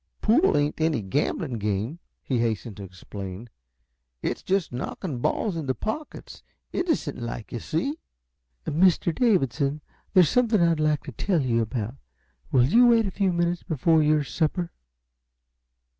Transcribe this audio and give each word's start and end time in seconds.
"Pool 0.19 0.57
ain't 0.57 0.81
any 0.81 1.03
gambling 1.03 1.59
game," 1.59 1.99
he 2.23 2.39
hastened 2.39 2.75
to 2.77 2.83
explain. 2.83 3.49
"It's 4.23 4.41
just 4.41 4.71
knocking 4.73 5.19
balls 5.19 5.55
into 5.55 5.67
the 5.67 5.75
pockets, 5.75 6.41
innocent 6.73 7.19
like, 7.19 7.51
yuh 7.51 7.59
see." 7.59 7.99
"Mr. 8.65 9.13
Davidson, 9.13 9.79
there's 10.15 10.27
something 10.27 10.59
I'd 10.59 10.79
like 10.79 11.03
to 11.03 11.11
tell 11.11 11.43
you 11.43 11.61
about. 11.61 11.97
Will 12.51 12.65
you 12.65 12.87
wait 12.87 13.05
a 13.05 13.11
few 13.11 13.31
minutes 13.31 13.63
more 13.69 13.77
for 13.77 14.01
your 14.01 14.23
supper?" 14.23 14.71